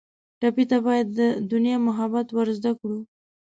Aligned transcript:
ټپي 0.39 0.63
ته 0.71 0.77
باید 0.85 1.07
له 1.17 1.27
دنیا 1.51 1.77
محبت 1.87 2.27
ور 2.31 2.47
زده 2.57 2.71
کړو. 2.79 2.99